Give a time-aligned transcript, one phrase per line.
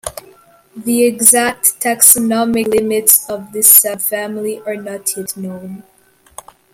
[0.75, 5.83] The exact taxonomic limits of the subfamily are not yet known.